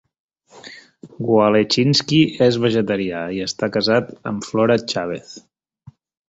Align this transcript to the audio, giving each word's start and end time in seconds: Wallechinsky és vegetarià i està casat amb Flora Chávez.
Wallechinsky 1.31 2.21
és 2.47 2.57
vegetarià 2.63 3.21
i 3.41 3.45
està 3.49 3.69
casat 3.77 4.11
amb 4.33 4.49
Flora 4.49 4.79
Chávez. 4.95 5.37